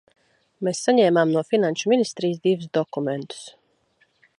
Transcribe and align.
Mēs 0.67 0.79
saņēmām 0.85 1.35
no 1.35 1.45
Finanšu 1.51 1.93
ministrijas 1.95 2.43
divus 2.49 2.75
dokumentus. 2.79 3.49